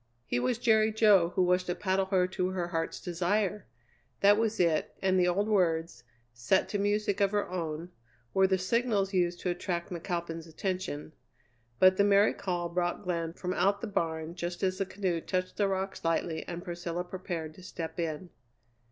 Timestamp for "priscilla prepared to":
16.63-17.61